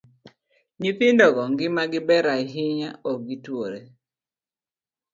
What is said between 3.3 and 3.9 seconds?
twore.